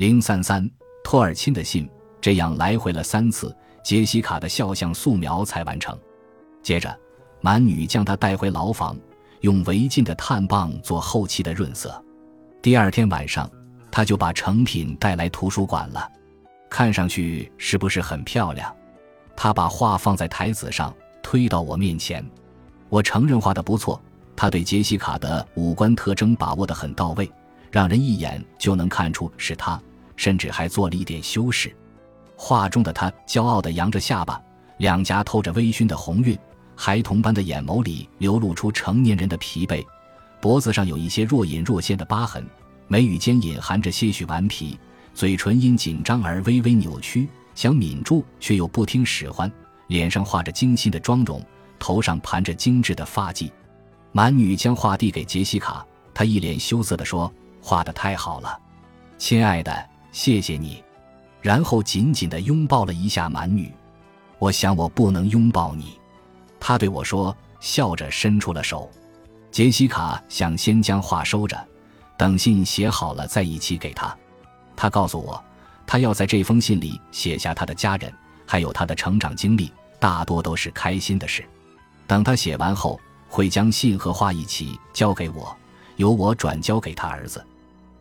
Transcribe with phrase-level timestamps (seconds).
[0.00, 0.66] 零三三，
[1.04, 1.86] 托尔钦的信，
[2.22, 3.54] 这样来回了三次，
[3.84, 5.94] 杰西卡的肖像素描才完成。
[6.62, 6.98] 接着，
[7.42, 8.96] 蛮女将她带回牢房，
[9.42, 12.02] 用违禁的炭棒做后期的润色。
[12.62, 13.46] 第二天晚上，
[13.90, 16.10] 他就把成品带来图书馆了。
[16.70, 18.74] 看上去是不是很漂亮？
[19.36, 22.24] 他把画放在台子上，推到我面前。
[22.88, 24.00] 我承认画的不错。
[24.34, 27.30] 他对杰西卡的五官特征把握得很到位，
[27.70, 29.78] 让人一眼就能看出是他，
[30.20, 31.74] 甚至还做了一点修饰。
[32.36, 34.38] 画中的他骄傲地扬着下巴，
[34.76, 36.38] 两颊透着微醺的红晕，
[36.76, 39.82] 孩童般的眼眸里流露出成年人的疲惫，
[40.38, 42.46] 脖子上有一些若隐若现的疤痕，
[42.86, 44.78] 眉宇间隐含着些许顽皮。
[45.14, 49.50] 嘴唇因紧张而微微扭曲，想抿住却又不听使唤。
[49.86, 51.42] 脸上画着精心的妆容，
[51.78, 53.50] 头上盘着精致的发髻。
[54.12, 58.58] 蛮女将画递给杰西卡，她一脸羞涩地说：“画得太好了，
[59.18, 60.82] 亲爱的，谢谢你。”
[61.40, 63.72] 然后紧紧地拥抱了一下蛮女。
[64.38, 65.98] 我想我不能拥抱你，
[66.58, 68.90] 他对我说，笑着伸出了手。
[69.50, 71.58] 杰西卡想先将画收着，
[72.16, 74.16] 等信写好了再一起给他。
[74.76, 75.42] 他告诉我，
[75.86, 78.12] 他要在这封信里写下他的家人，
[78.46, 81.44] 还有他的成长经历，大多都是开心的事。
[82.06, 85.56] 等他写完后，会将信和画一起交给我，
[85.96, 87.44] 由我转交给他儿子。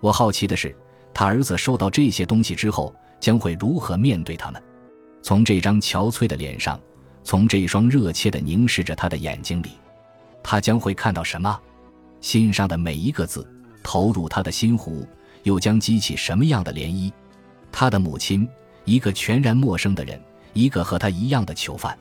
[0.00, 0.76] 我好奇的是，
[1.14, 4.62] 他儿子收到这些东西之后，将会如何面对他们？
[5.22, 6.78] 从这张憔悴的脸上，
[7.22, 9.70] 从这双热切的凝视着他的眼睛里，
[10.42, 11.58] 他将会看到什么？
[12.20, 13.48] 信上的每一个字，
[13.82, 15.06] 投入他的心湖。
[15.44, 17.12] 又将激起什么样的涟漪？
[17.70, 18.48] 他的母亲，
[18.86, 20.18] 一个全然陌生的人，
[20.54, 21.94] 一个和他一样的囚犯。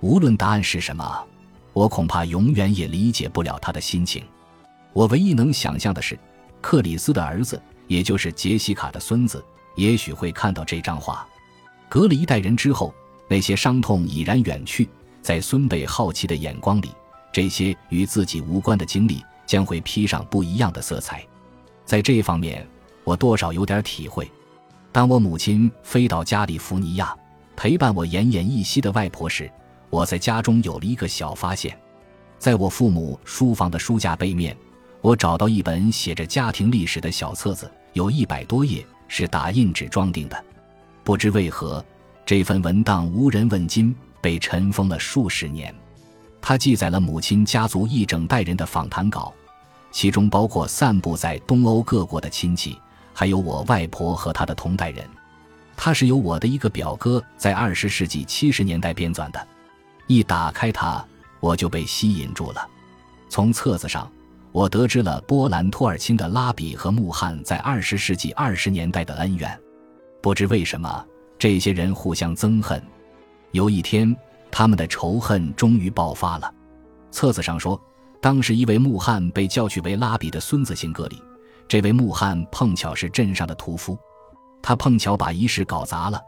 [0.00, 1.26] 无论答案是什么，
[1.72, 4.22] 我恐怕永远也理解不了他的心情。
[4.92, 6.16] 我唯一能想象的是，
[6.60, 11.26] 克里斯的儿子，也就是杰西卡的孙子，也许会看到这张画。
[11.88, 12.94] 隔了一代人之后，
[13.28, 14.88] 那些伤痛已然远去，
[15.22, 16.90] 在孙辈好奇的眼光里，
[17.32, 21.24] 这些与自己无关的经历将会披上不一样的色彩。
[21.84, 22.66] 在这方面。
[23.06, 24.28] 我多少有点体会。
[24.90, 27.16] 当我母亲飞到加利福尼亚，
[27.54, 29.48] 陪伴我奄奄一息的外婆时，
[29.90, 31.78] 我在家中有了一个小发现。
[32.36, 34.56] 在我父母书房的书架背面，
[35.02, 40.44] 我找到一本写着家庭历史的小册子，有一百多页，是打印纸装订的。
[41.02, 41.82] 不知为何，
[42.26, 45.74] 这份文档无人问津，被尘封了数十年。
[46.42, 49.32] 它记载了母亲家族一整代人的访谈稿，
[49.90, 52.78] 其中包括散布在东欧各国的亲戚。
[53.14, 55.08] 还有我外婆和她的同代人，
[55.74, 59.48] 它是由我的一个表哥在二十世纪七十年代编纂的。
[60.06, 61.02] 一打开它，
[61.40, 62.68] 我就被吸引住了。
[63.30, 64.06] 从册子上，
[64.56, 69.60] 我得知了波兰托尔钦的拉比和穆罕在二十世纪二十年代的恩怨。
[70.22, 71.06] 不知为什么，
[71.38, 72.82] 这些人互相憎恨。
[73.50, 74.16] 有一天，
[74.50, 76.50] 他们的仇恨终于爆发了。
[77.10, 77.78] 册子上说，
[78.18, 81.22] 当时一位穆罕被叫去为拉比的孙子行割礼。
[81.68, 83.94] 这位穆罕碰巧是镇上的屠夫，
[84.62, 86.18] 他碰巧把仪式搞砸了，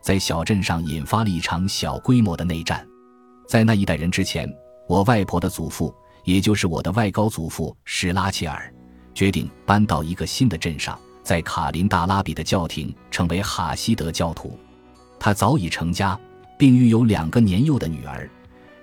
[0.00, 2.84] 在小镇上引发了一场小规模的内战。
[3.46, 4.52] 在那一代人之前，
[4.88, 5.94] 我外婆的祖父，
[6.26, 8.70] 也就是我的外高祖父史拉切尔，
[9.14, 14.58] 决定搬到一个新的镇上，在卡林大拉比的教廷成为哈希德教徒。
[15.20, 16.18] 他早已成家，
[16.58, 18.28] 并育有两个年幼的女儿，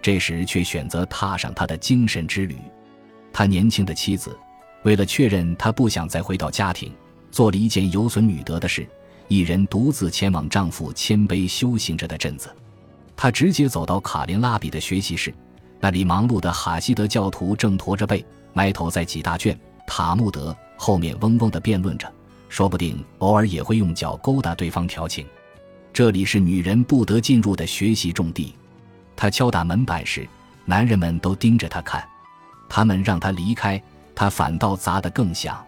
[0.02, 2.56] 这时却选择踏上他的精神之旅。
[3.34, 4.36] 他年轻的妻子。
[4.84, 6.94] 为了确认他不想再回到家庭，
[7.32, 8.86] 做了一件有损女德的事，
[9.30, 12.54] 一人独自前往丈夫谦卑修行着的镇子。
[13.16, 15.34] 她直接走到卡林拉比的学习室，
[15.84, 22.10] 那里忙碌的哈希德教徒正驼着背，埋头在几大卷塔木德后面嗡嗡地辩论着，
[22.48, 25.28] 说不定偶尔也会用脚勾搭对方调情。
[25.92, 28.56] 这里是女人不得进入的学习重地。
[29.14, 30.26] 他敲打门板时，
[30.64, 32.02] 男人们都盯着他看，
[32.70, 33.84] 他们让他离开。
[34.16, 35.62] 他反倒砸得更响，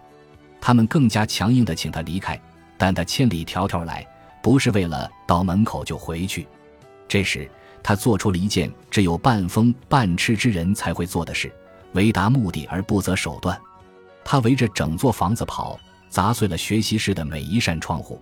[0.62, 2.40] 他们更加强硬地请他离开，
[2.78, 4.06] 但他千里迢迢来，
[4.42, 6.48] 不是为了到门口就回去。
[7.06, 7.50] 这时，
[7.82, 11.52] 他做出了一件只有半疯半痴之人才会做的事：
[11.92, 13.58] 为达目的而不择手段。
[14.24, 15.78] 他围着整座房子跑，
[16.08, 18.20] 砸碎了学习室的每一扇窗户。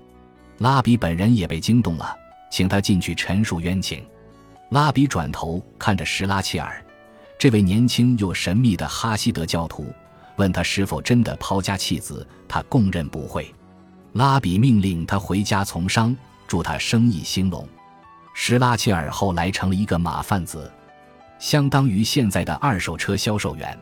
[0.58, 2.14] 拉比本人也被惊动了，
[2.50, 4.04] 请他进去陈述冤情。
[4.70, 6.84] 拉比转头看着施拉切尔，
[7.38, 9.86] 这位年轻又神秘的哈希德教徒。
[10.36, 13.54] 问他是否真的抛家弃子，他供认不讳。
[14.14, 16.16] 拉比命令他回家从商，
[16.46, 17.68] 祝他生意兴隆。
[18.36, 20.70] 施拉切尔后来成了一个马贩子，
[21.38, 23.78] 相当于现在的二手车销售员。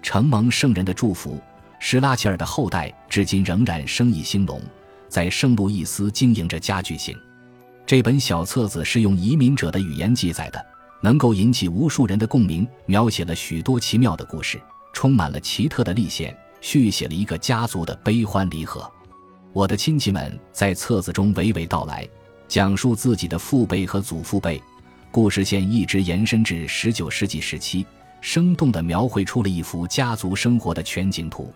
[0.00, 1.40] 承蒙圣人的祝福，
[1.78, 4.60] 施拉切尔的后代至今仍然生意兴隆，
[5.08, 7.16] 在圣路易斯经营着家具行。
[7.86, 10.66] 这本小册子是用移民者的语言记载的，
[11.02, 14.58] 能够引起无数人的共鸣，描写了许多奇妙的故事，
[14.94, 18.90] 充满了奇特的历险，续写了一个家族的悲欢离合。
[19.52, 22.08] 我的亲戚们在册子中娓娓道来，
[22.52, 24.62] 讲述自己的父辈和祖父辈，
[25.10, 27.86] 故事线一直延伸至十九世纪时期，
[28.20, 31.50] 生动地描绘出了一幅家族生活的全景图。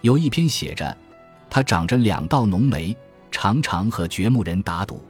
[0.00, 0.96] 有一篇写着，
[1.50, 2.96] 他长着两道浓眉，
[3.32, 5.02] 常常和掘墓人打赌；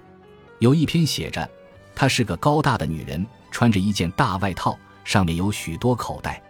[0.61, 1.47] 有一篇写着，
[1.95, 6.43] 她是个高大的女人，穿着一件大外套，上面有许多口袋。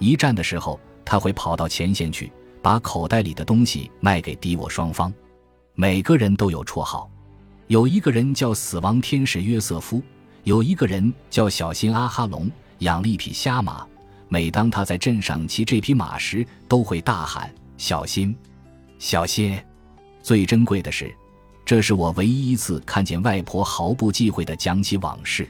[0.00, 2.32] 一战的时候，他会跑到前线去。
[2.60, 5.14] 把口袋里的东西卖给敌我双方，
[5.74, 7.08] 每个人都有绰号，
[7.68, 10.00] 有一个人叫死亡天使约瑟夫，
[10.44, 12.48] 有一个人叫小心阿哈隆，
[12.78, 13.84] 养了一匹瞎马，
[14.28, 18.36] 每当他在镇上骑这匹马时，都会大喊小心，
[19.00, 19.58] 小心。
[20.22, 21.12] 最珍贵的是，
[21.64, 25.48] 这是我唯一一次看见外婆毫不忌讳地讲起往事。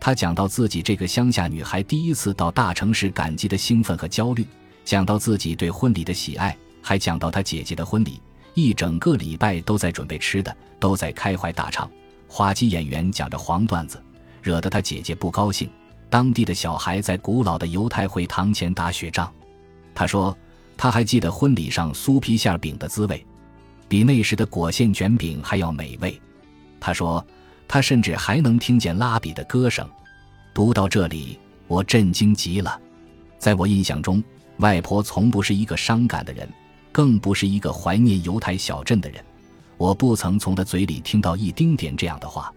[0.00, 4.46] 她讲到自己这个乡下女孩第一次到大城市赶集的兴奋和焦虑。
[4.84, 8.20] 讲到自己对婚礼的喜爱，还讲到她姐姐的婚礼，
[8.54, 11.90] 一整个礼拜都在准备吃的，都在开怀大唱。
[12.28, 14.02] 滑稽演员讲着黄段子，
[14.42, 15.70] 惹得他姐姐不高兴。
[16.08, 19.32] 当地的小孩在古老的犹太会堂前打雪仗。
[19.94, 20.36] 他说，
[20.76, 23.26] 他还记得婚礼上酥皮馅饼的滋味，
[23.88, 26.20] 比那时的果馅卷饼还要美味。
[26.80, 27.26] 他说，
[27.66, 29.88] 他甚至还能听见拉比的歌声。
[30.52, 32.78] 读到这里，我震惊极了。
[33.38, 34.22] 在我印象中。
[34.58, 36.48] 外婆从不是一个伤感的人，
[36.92, 39.24] 更不是一个怀念犹太小镇的人。
[39.78, 42.52] 我不曾从他嘴里听到一丁点这样的话。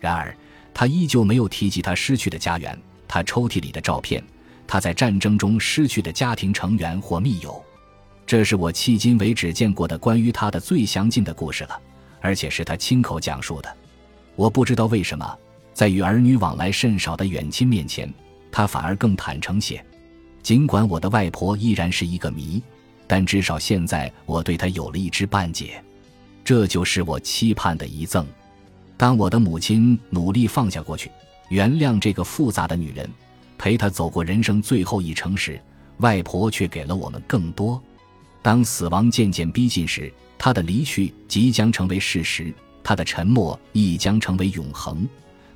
[0.00, 0.36] 然而，
[0.74, 4.22] 他依旧没有提及他失去的家园、他抽屉里的照片、
[4.66, 7.64] 他在战争中失去的家庭成员或密友。
[8.26, 11.80] 这是我迄今为止见过的关于他的最详尽的故事了，
[12.20, 13.76] 而且是他亲口讲述的。
[14.36, 15.38] 我不知道为什么，
[15.72, 18.12] 在与儿女往来甚少的远亲面前，
[18.52, 19.82] 他反而更坦诚些。
[20.42, 22.62] 尽管我的外婆依然是一个谜，
[23.08, 25.82] 但至少现在我对她有了一知半解。
[26.44, 28.24] 这就是我期盼的遗赠。
[28.96, 31.10] 当我的母亲努力放下过去，
[31.48, 33.08] 原谅这个复杂的女人，
[33.56, 35.60] 陪她走过人生最后一程时，
[35.98, 37.82] 外婆却给了我们更多。
[38.42, 45.08] 当死亡渐渐逼近时，她的离去即将成为事实，她的沉默亦将成为永恒。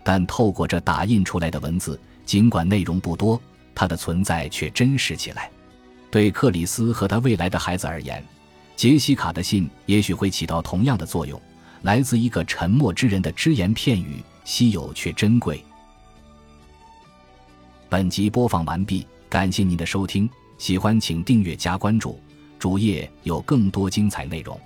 [0.05, 3.41] 但透过这打印出来的文字，尽管内容不多。
[3.75, 5.51] 她的存在却真实起来。
[6.13, 8.23] 对克里斯和他未来的孩子而言，
[8.77, 11.41] 杰西卡的信也许会起到同样的作用。
[11.81, 15.65] 来自一个沉默之人的只言片语，稀有却珍贵。
[17.89, 20.29] 本集播放完毕，感谢您的收听。
[20.59, 22.21] 喜欢请订阅加关注，
[22.59, 24.61] 主页有更多精彩内容。